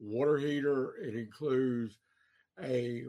water 0.00 0.38
heater. 0.38 0.94
It 1.02 1.14
includes 1.14 1.98
a 2.62 3.04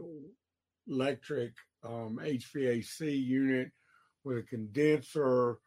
electric 0.87 1.53
um, 1.83 2.19
HVAC 2.21 3.25
unit 3.25 3.71
with 4.23 4.37
a 4.37 4.43
condenser, 4.43 5.59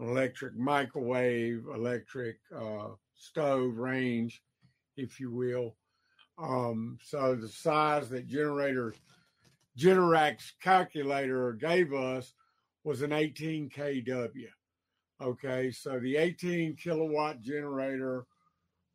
electric 0.00 0.56
microwave, 0.56 1.64
electric 1.74 2.36
uh, 2.54 2.88
stove 3.14 3.76
range, 3.76 4.42
if 4.96 5.20
you 5.20 5.30
will. 5.30 5.76
Um, 6.36 6.98
so 7.02 7.36
the 7.36 7.48
size 7.48 8.08
that 8.08 8.26
generators 8.26 8.96
Generac's 9.76 10.52
calculator 10.62 11.52
gave 11.52 11.92
us 11.92 12.32
was 12.84 13.02
an 13.02 13.12
18 13.12 13.70
kW. 13.70 14.46
Okay, 15.20 15.70
so 15.70 15.98
the 15.98 16.16
18 16.16 16.76
kilowatt 16.76 17.40
generator 17.40 18.26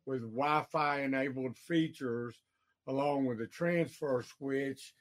with 0.06 0.22
Wi 0.22 0.64
Fi 0.70 1.02
enabled 1.02 1.56
features, 1.56 2.36
along 2.86 3.26
with 3.26 3.40
a 3.40 3.46
transfer 3.46 4.22
switch, 4.22 4.94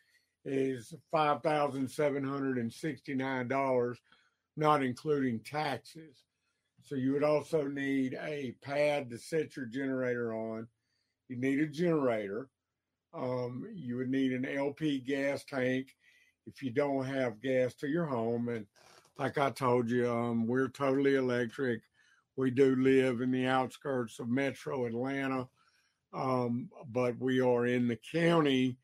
is 0.45 0.93
$5,769, 1.13 3.97
not 4.57 4.83
including 4.83 5.39
taxes. 5.39 6.23
So 6.83 6.95
you 6.95 7.13
would 7.13 7.23
also 7.23 7.67
need 7.67 8.17
a 8.21 8.55
pad 8.61 9.09
to 9.09 9.17
set 9.17 9.55
your 9.55 9.65
generator 9.65 10.33
on. 10.33 10.67
You 11.27 11.37
need 11.37 11.59
a 11.59 11.67
generator. 11.67 12.49
Um, 13.13 13.65
you 13.73 13.97
would 13.97 14.09
need 14.09 14.33
an 14.33 14.45
LP 14.45 14.99
gas 14.99 15.43
tank 15.43 15.95
if 16.47 16.63
you 16.63 16.71
don't 16.71 17.05
have 17.05 17.41
gas 17.41 17.75
to 17.75 17.87
your 17.87 18.05
home. 18.05 18.49
And 18.49 18.65
like 19.17 19.37
I 19.37 19.51
told 19.51 19.89
you, 19.89 20.11
um, 20.11 20.47
we're 20.47 20.69
totally 20.69 21.15
electric. 21.15 21.81
We 22.39 22.51
do 22.51 22.77
live 22.77 23.19
in 23.19 23.31
the 23.31 23.47
outskirts 23.47 24.19
of 24.19 24.29
metro 24.29 24.85
Atlanta, 24.85 25.49
um, 26.13 26.69
but 26.87 27.19
we 27.19 27.41
are 27.41 27.65
in 27.65 27.89
the 27.89 27.99
county, 28.13 28.77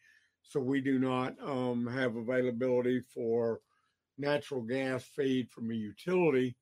so 0.44 0.60
we 0.60 0.82
do 0.82 1.00
not 1.00 1.36
um, 1.42 1.88
have 1.88 2.18
availability 2.18 3.00
for 3.14 3.62
natural 4.18 4.62
gas 4.62 5.06
feed 5.06 5.50
from 5.50 5.72
a 5.72 5.74
utility. 5.74 6.58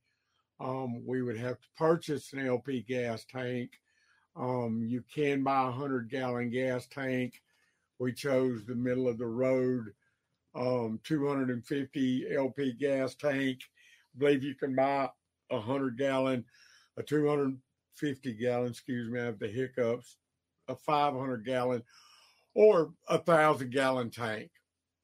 Um, 0.60 1.04
we 1.04 1.24
would 1.24 1.40
have 1.40 1.60
to 1.60 1.68
purchase 1.76 2.32
an 2.32 2.46
LP 2.46 2.84
gas 2.88 3.26
tank. 3.26 3.72
Um, 4.36 4.84
you 4.86 5.04
can 5.12 5.42
buy 5.42 5.64
a 5.64 5.72
100 5.72 6.12
gallon 6.12 6.52
gas 6.52 6.86
tank 6.86 7.42
we 8.00 8.14
chose 8.14 8.66
the 8.66 8.76
middle 8.76 9.08
of 9.08 9.18
the 9.18 9.26
road 9.26 9.86
um, 10.56 11.00
250 11.04 12.36
LP 12.36 12.74
gas 12.74 13.16
tank. 13.16 13.62
I 14.16 14.20
believe 14.20 14.44
you 14.44 14.54
can 14.54 14.76
buy 14.76 15.10
a 15.50 15.56
100 15.56 15.98
gallon, 15.98 16.46
a 16.98 17.04
250 17.04 18.34
gallon, 18.34 18.70
excuse 18.70 19.10
me, 19.10 19.20
I 19.20 19.26
have 19.26 19.40
the 19.40 19.48
hiccups, 19.48 20.18
a 20.68 20.76
500 20.76 21.46
gallon, 21.46 21.84
or 22.56 22.94
a 23.08 23.18
thousand 23.18 23.72
gallon 23.72 24.10
tank. 24.10 24.52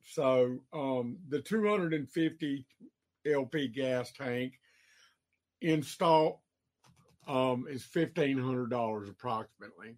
So 0.03 0.59
um, 0.73 1.17
the 1.29 1.41
250 1.41 2.65
LP 3.25 3.67
gas 3.67 4.11
tank 4.11 4.53
install 5.61 6.41
um, 7.27 7.65
is 7.69 7.83
$1,500 7.83 9.09
approximately. 9.09 9.97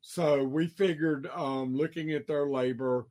So 0.00 0.44
we 0.44 0.66
figured, 0.66 1.28
um, 1.34 1.74
looking 1.74 2.12
at 2.12 2.26
their 2.26 2.46
labor, 2.46 3.06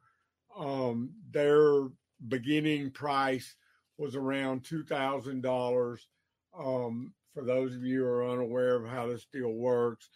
um, 0.58 1.12
their 1.32 1.90
beginning 2.28 2.92
price 2.92 3.56
was 3.98 4.16
around 4.16 4.64
two 4.64 4.84
thousand 4.84 5.38
um, 5.38 5.42
dollars. 5.42 6.08
For 7.40 7.46
those 7.46 7.74
of 7.74 7.86
you 7.86 8.02
who 8.02 8.06
are 8.06 8.30
unaware 8.30 8.76
of 8.76 8.90
how 8.90 9.08
this 9.08 9.26
deal 9.32 9.54
works, 9.54 10.10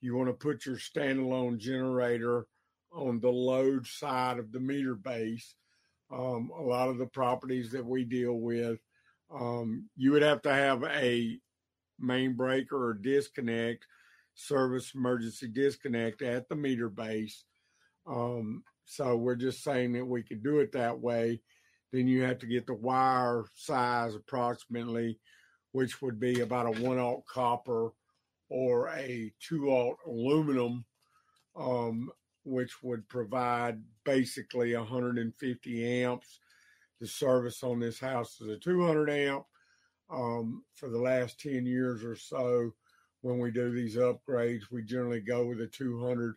you 0.00 0.16
want 0.16 0.30
to 0.30 0.32
put 0.32 0.64
your 0.64 0.76
standalone 0.76 1.58
generator 1.58 2.46
on 2.90 3.20
the 3.20 3.28
load 3.28 3.86
side 3.86 4.38
of 4.38 4.52
the 4.52 4.60
meter 4.60 4.94
base. 4.94 5.54
Um, 6.10 6.50
a 6.56 6.62
lot 6.62 6.88
of 6.88 6.96
the 6.96 7.06
properties 7.06 7.72
that 7.72 7.84
we 7.84 8.04
deal 8.04 8.40
with, 8.40 8.78
um, 9.30 9.90
you 9.96 10.12
would 10.12 10.22
have 10.22 10.40
to 10.42 10.54
have 10.54 10.82
a 10.84 11.38
main 12.00 12.36
breaker 12.36 12.86
or 12.86 12.94
disconnect 12.94 13.84
service 14.32 14.92
emergency 14.94 15.48
disconnect 15.48 16.22
at 16.22 16.48
the 16.48 16.56
meter 16.56 16.88
base. 16.88 17.44
Um, 18.06 18.62
so 18.86 19.18
we're 19.18 19.34
just 19.34 19.62
saying 19.62 19.92
that 19.92 20.06
we 20.06 20.22
could 20.22 20.42
do 20.42 20.60
it 20.60 20.72
that 20.72 20.98
way. 20.98 21.42
Then 21.92 22.08
you 22.08 22.22
have 22.22 22.38
to 22.38 22.46
get 22.46 22.66
the 22.66 22.72
wire 22.72 23.44
size 23.56 24.14
approximately, 24.14 25.18
which 25.72 26.00
would 26.00 26.20
be 26.20 26.40
about 26.40 26.66
a 26.66 26.82
one 26.82 26.98
aught 26.98 27.26
copper 27.26 27.92
or 28.48 28.88
a 28.90 29.32
two 29.40 29.70
aught 29.70 29.96
aluminum, 30.06 30.84
um, 31.56 32.10
which 32.44 32.82
would 32.82 33.08
provide 33.08 33.82
basically 34.04 34.74
150 34.76 36.02
amps. 36.04 36.38
The 37.00 37.06
service 37.06 37.62
on 37.62 37.80
this 37.80 37.98
house 37.98 38.40
is 38.40 38.48
a 38.48 38.58
200 38.58 39.10
amp. 39.10 39.44
Um, 40.10 40.62
for 40.74 40.90
the 40.90 40.98
last 40.98 41.40
10 41.40 41.64
years 41.64 42.04
or 42.04 42.14
so, 42.14 42.72
when 43.22 43.38
we 43.38 43.50
do 43.50 43.72
these 43.72 43.96
upgrades, 43.96 44.70
we 44.70 44.82
generally 44.82 45.20
go 45.20 45.46
with 45.46 45.60
a 45.62 45.66
200. 45.66 46.34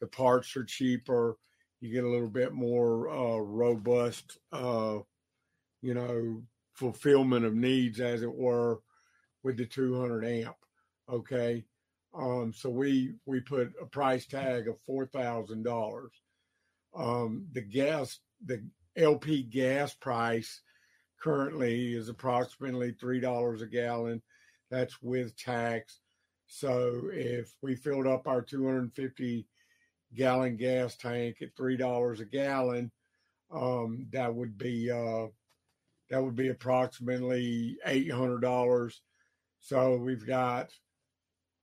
The 0.00 0.06
parts 0.06 0.56
are 0.56 0.64
cheaper. 0.64 1.36
You 1.80 1.92
get 1.92 2.04
a 2.04 2.08
little 2.08 2.28
bit 2.28 2.52
more 2.52 3.08
uh, 3.08 3.38
robust, 3.38 4.38
uh, 4.52 4.98
you 5.82 5.94
know, 5.94 6.42
fulfillment 6.76 7.44
of 7.44 7.54
needs, 7.54 8.00
as 8.00 8.22
it 8.22 8.34
were, 8.34 8.80
with 9.42 9.56
the 9.56 9.66
200 9.66 10.24
amp. 10.24 10.56
Okay, 11.08 11.64
um, 12.14 12.52
so 12.54 12.70
we 12.70 13.14
we 13.26 13.40
put 13.40 13.72
a 13.80 13.86
price 13.86 14.26
tag 14.26 14.68
of 14.68 14.80
four 14.80 15.06
thousand 15.06 15.62
dollars. 15.64 16.12
Um, 16.96 17.46
the 17.52 17.60
gas, 17.60 18.18
the 18.44 18.64
LP 18.96 19.42
gas 19.42 19.94
price 19.94 20.62
currently 21.20 21.94
is 21.94 22.08
approximately 22.08 22.92
three 22.92 23.20
dollars 23.20 23.62
a 23.62 23.66
gallon. 23.66 24.22
That's 24.70 25.00
with 25.02 25.36
tax. 25.36 26.00
So 26.46 27.10
if 27.12 27.52
we 27.60 27.76
filled 27.76 28.06
up 28.06 28.26
our 28.26 28.40
250 28.40 29.46
gallon 30.14 30.56
gas 30.56 30.96
tank 30.96 31.36
at 31.42 31.56
three 31.56 31.76
dollars 31.76 32.20
a 32.20 32.24
gallon, 32.24 32.90
um, 33.52 34.06
that 34.12 34.34
would 34.34 34.56
be 34.56 34.90
uh, 34.90 35.26
that 36.10 36.22
would 36.22 36.36
be 36.36 36.48
approximately 36.48 37.78
eight 37.86 38.10
hundred 38.10 38.40
dollars. 38.40 39.02
So 39.60 39.96
we've 39.96 40.26
got 40.26 40.70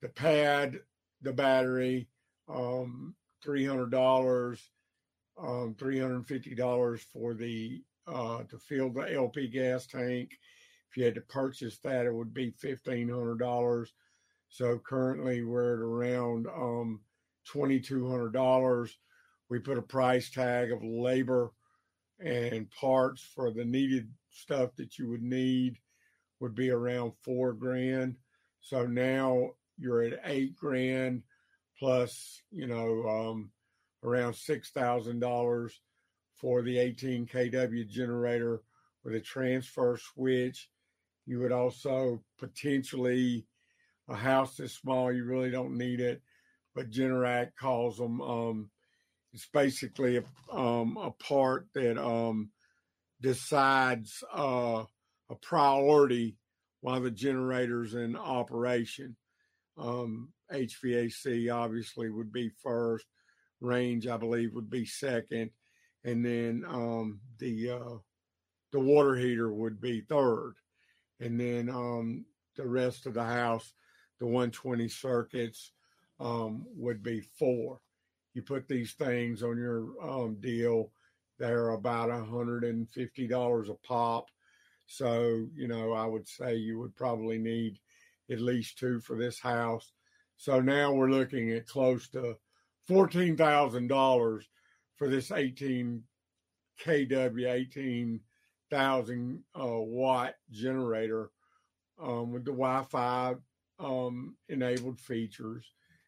the 0.01 0.10
pad, 0.10 0.80
the 1.22 1.34
battery, 1.34 2.10
um, 2.50 3.16
three 3.44 3.66
hundred 3.66 3.92
dollars, 3.92 4.69
um, 5.38 5.75
$350 5.80 7.00
for 7.00 7.34
the 7.34 7.81
uh, 8.07 8.44
to 8.44 8.57
fill 8.57 8.92
the 8.92 9.13
LP 9.13 9.48
gas 9.48 9.88
tank. 9.88 10.31
If 10.89 10.98
you 10.98 11.06
had 11.06 11.16
to 11.16 11.22
purchase 11.22 11.80
that, 11.80 12.06
it 12.06 12.13
would 12.13 12.34
be 12.34 12.51
$1,500. 12.51 13.88
So 14.50 14.78
currently 14.78 15.44
we're 15.44 15.74
at 15.74 15.80
around 15.80 16.48
um, 16.48 17.01
$2,200. 17.51 18.92
We 19.50 19.60
put 19.60 19.78
a 19.78 19.81
price 19.81 20.30
tag 20.30 20.72
of 20.72 20.84
labor 20.84 21.51
and 22.19 22.69
parts 22.71 23.21
for 23.21 23.51
the 23.51 23.65
needed 23.65 24.10
stuff 24.30 24.75
that 24.75 24.98
you 24.98 25.10
would 25.10 25.24
need 25.24 25.77
would 26.39 26.56
be 26.56 26.69
around 26.69 27.13
four 27.21 27.54
grand. 27.54 28.15
So 28.62 28.86
now 28.86 29.51
you're 29.77 30.04
at 30.04 30.21
eight 30.25 30.56
grand 30.56 31.24
plus, 31.77 32.42
you 32.51 32.68
know, 32.68 33.07
um, 33.07 33.51
around 34.04 34.36
six 34.36 34.69
thousand 34.69 35.19
dollars 35.19 35.80
for 36.36 36.62
the 36.62 36.77
18 36.77 37.25
kW 37.25 37.88
generator 37.88 38.62
with 39.04 39.15
a 39.15 39.19
transfer 39.19 39.98
switch. 39.98 40.69
You 41.25 41.39
would 41.39 41.54
also 41.54 42.21
potentially 42.38 43.45
a 44.10 44.15
house 44.15 44.57
this 44.57 44.74
small, 44.74 45.12
you 45.12 45.24
really 45.24 45.50
don't 45.50 45.77
need 45.77 46.01
it, 46.01 46.21
but 46.75 46.89
Generac 46.89 47.56
calls 47.57 47.98
them. 47.98 48.21
Um, 48.21 48.69
it's 49.33 49.47
basically 49.51 50.18
a, 50.18 50.56
um, 50.56 50.97
a 50.97 51.12
part 51.12 51.68
that 51.74 52.01
um, 52.01 52.51
decides 53.21 54.24
uh, 54.35 54.83
a 55.30 55.35
priority 55.41 56.38
while 56.81 57.01
the 57.01 57.12
generator's 57.12 57.95
in 57.95 58.15
operation. 58.15 59.15
Um, 59.77 60.30
HVAC 60.51 61.51
obviously 61.51 62.09
would 62.09 62.31
be 62.31 62.51
first, 62.62 63.06
range 63.59 64.06
I 64.06 64.18
believe 64.18 64.53
would 64.53 64.69
be 64.69 64.85
second, 64.85 65.50
and 66.03 66.24
then 66.24 66.63
um, 66.68 67.19
the 67.39 67.71
uh, 67.71 67.97
the 68.71 68.79
water 68.79 69.15
heater 69.15 69.51
would 69.51 69.81
be 69.81 70.01
third, 70.01 70.53
and 71.19 71.39
then 71.39 71.69
um, 71.69 72.25
the 72.56 72.68
rest 72.68 73.07
of 73.07 73.15
the 73.15 73.24
house, 73.24 73.74
the 74.19 74.25
120 74.25 74.88
circuits, 74.89 75.71
um, 76.19 76.65
would 76.75 77.01
be 77.01 77.21
four. 77.39 77.79
You 78.33 78.41
put 78.41 78.68
these 78.68 78.94
things 78.94 79.44
on 79.44 79.57
your 79.57 79.89
um, 80.01 80.35
deal, 80.39 80.91
they're 81.39 81.69
about 81.69 82.09
$150 82.09 83.69
a 83.69 83.74
pop. 83.88 84.30
So, 84.85 85.47
you 85.56 85.68
know, 85.68 85.94
I 85.94 86.06
would 86.06 86.27
say 86.27 86.56
you 86.56 86.80
would 86.80 86.95
probably 86.95 87.38
need 87.38 87.80
at 88.31 88.39
least 88.39 88.77
two 88.77 89.00
for 89.00 89.18
this 89.18 89.39
house. 89.39 89.91
So 90.38 90.59
now 90.59 90.94
we're 90.94 91.09
looking 91.09 91.51
at 91.51 91.68
close 91.68 92.09
to 92.09 92.38
$14,000 92.89 94.44
for 94.95 95.09
this 95.09 95.31
18 95.31 96.03
kW, 96.83 97.51
18,000 97.51 99.44
uh, 99.59 99.65
watt 99.68 100.36
generator 100.51 101.31
um, 102.01 102.31
with 102.31 102.45
the 102.45 102.51
Wi 102.51 102.83
Fi 102.83 103.36
um, 103.79 104.36
enabled 104.50 105.00
features 105.00 105.65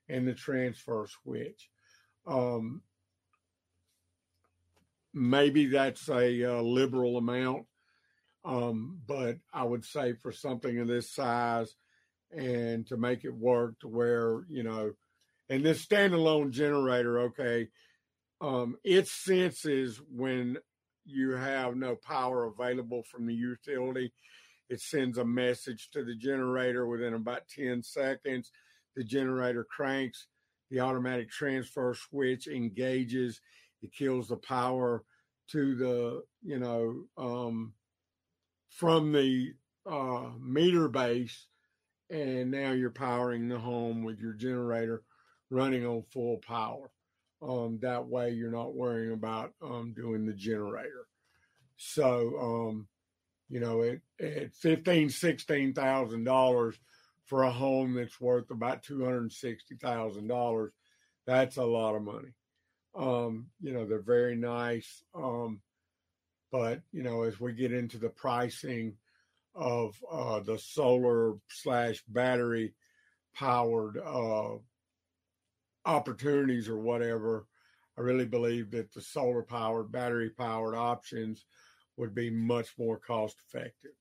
and 0.10 0.28
the 0.28 0.34
transfer 0.34 1.08
switch. 1.08 1.70
Um, 2.28 2.82
maybe 5.14 5.68
that's 5.68 6.10
a, 6.10 6.58
uh, 6.58 6.62
liberal 6.62 7.18
amount, 7.18 7.66
um, 8.44 9.00
but 9.08 9.38
I 9.54 9.64
would 9.64 9.86
say 9.86 10.14
for 10.14 10.32
something 10.32 10.80
of 10.80 10.88
this 10.88 11.12
size 11.12 11.76
and 12.32 12.86
to 12.88 12.98
make 12.98 13.24
it 13.24 13.34
work 13.34 13.80
to 13.80 13.88
where, 13.88 14.44
you 14.50 14.64
know, 14.64 14.94
and 15.50 15.64
this 15.64 15.86
standalone 15.86 16.50
generator, 16.52 17.20
okay, 17.22 17.68
um, 18.42 18.78
it 18.84 19.08
senses 19.08 20.02
when 20.12 20.58
you 21.06 21.32
have 21.32 21.76
no 21.76 21.96
power 21.96 22.46
available 22.46 23.04
from 23.04 23.28
the 23.28 23.34
utility. 23.34 24.12
It 24.70 24.82
sends 24.82 25.18
a 25.18 25.26
message 25.26 25.90
to 25.94 26.04
the 26.04 26.16
generator 26.16 26.88
within 26.88 27.14
about 27.14 27.48
10 27.48 27.84
seconds. 27.84 28.52
The 28.96 29.04
generator 29.04 29.64
cranks, 29.64 30.28
the 30.70 30.80
automatic 30.80 31.30
transfer 31.30 31.94
switch 31.94 32.48
engages, 32.48 33.42
it 33.82 33.94
kills 33.94 34.28
the 34.28 34.38
power 34.38 35.04
to 35.52 35.76
the, 35.76 36.24
you 36.44 36.60
know, 36.60 37.04
um, 37.18 37.74
from 38.70 39.12
the 39.12 39.54
uh, 39.90 40.30
meter 40.40 40.88
base. 40.88 41.48
And 42.10 42.52
now 42.52 42.72
you're 42.72 42.92
powering 42.92 43.48
the 43.48 43.58
home 43.58 44.04
with 44.04 44.20
your 44.20 44.34
generator 44.34 45.04
running 45.50 45.86
on 45.86 46.04
full 46.12 46.38
power. 46.38 46.92
Um, 47.42 47.80
that 47.82 48.08
way, 48.08 48.32
you're 48.32 48.52
not 48.52 48.76
worrying 48.76 49.12
about 49.12 49.54
um, 49.62 49.94
doing 49.96 50.26
the 50.26 50.34
generator. 50.34 51.08
So, 51.78 52.38
um, 52.40 52.88
you 53.50 53.60
know, 53.60 53.82
at, 53.84 54.00
at 54.26 54.54
fifteen, 54.54 55.10
sixteen 55.10 55.74
thousand 55.74 56.24
dollars 56.24 56.76
for 57.26 57.44
a 57.44 57.52
home 57.52 57.96
that's 57.96 58.22
worth 58.22 58.52
about 58.52 58.84
two 58.84 59.04
hundred 59.04 59.32
sixty 59.32 59.76
thousand 59.76 60.28
dollars, 60.28 60.72
that's 61.26 61.58
a 61.58 61.64
lot 61.64 61.96
of 61.96 62.04
money. 62.04 62.34
Um, 62.96 63.48
you 63.62 63.74
know, 63.74 63.86
they're 63.86 64.02
very 64.02 64.36
nice. 64.36 65.04
Um, 65.14 65.62
but 66.52 66.82
you 66.92 67.04
know, 67.04 67.24
as 67.24 67.40
we 67.40 67.54
get 67.54 67.74
into 67.74 67.98
the 67.98 68.10
pricing 68.10 68.96
of 69.54 69.96
uh, 70.12 70.40
the 70.42 70.58
solar 70.58 71.34
slash 71.48 72.04
battery 72.08 72.74
powered 73.34 73.98
uh, 73.98 74.56
opportunities 75.86 76.70
or 76.70 76.78
whatever, 76.78 77.48
I 77.98 78.02
really 78.02 78.26
believe 78.26 78.72
that 78.72 78.94
the 78.94 79.02
solar 79.02 79.44
powered, 79.44 79.92
battery 79.92 80.30
powered 80.30 80.76
options 80.76 81.46
would 81.98 82.14
be 82.14 82.30
much 82.30 82.74
more 82.78 82.98
cost 82.98 83.38
effective. 83.48 83.92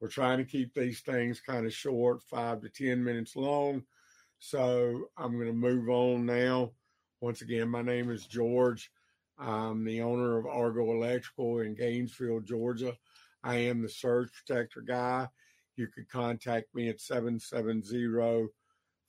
We're 0.00 0.08
trying 0.08 0.38
to 0.38 0.44
keep 0.44 0.74
these 0.74 1.00
things 1.00 1.40
kind 1.40 1.66
of 1.66 1.72
short, 1.72 2.22
five 2.22 2.60
to 2.60 2.68
10 2.68 3.02
minutes 3.02 3.34
long. 3.34 3.82
So 4.38 5.08
I'm 5.16 5.32
going 5.32 5.46
to 5.46 5.52
move 5.52 5.88
on 5.88 6.24
now. 6.24 6.72
Once 7.20 7.42
again, 7.42 7.68
my 7.68 7.82
name 7.82 8.10
is 8.10 8.26
George. 8.26 8.90
I'm 9.38 9.84
the 9.84 10.02
owner 10.02 10.38
of 10.38 10.46
Argo 10.46 10.92
Electrical 10.92 11.60
in 11.60 11.74
Gainesville, 11.74 12.40
Georgia. 12.40 12.96
I 13.42 13.56
am 13.56 13.82
the 13.82 13.88
surge 13.88 14.30
protector 14.32 14.80
guy. 14.80 15.28
You 15.76 15.88
could 15.88 16.08
contact 16.08 16.74
me 16.74 16.88
at 16.88 17.00
770 17.00 18.48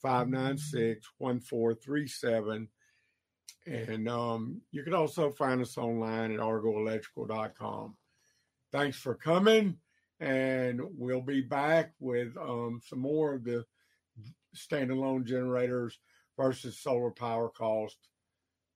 596 0.01 1.07
1437. 1.17 2.67
And 3.67 4.09
um, 4.09 4.61
you 4.71 4.83
can 4.83 4.93
also 4.93 5.31
find 5.31 5.61
us 5.61 5.77
online 5.77 6.31
at 6.31 6.39
argoelectrical.com. 6.39 7.95
Thanks 8.71 8.97
for 8.97 9.15
coming, 9.15 9.77
and 10.19 10.81
we'll 10.97 11.21
be 11.21 11.41
back 11.41 11.93
with 11.99 12.35
um, 12.37 12.81
some 12.85 12.99
more 12.99 13.35
of 13.35 13.43
the 13.43 13.65
standalone 14.55 15.25
generators 15.25 15.99
versus 16.37 16.77
solar 16.77 17.11
power 17.11 17.49
cost 17.49 17.97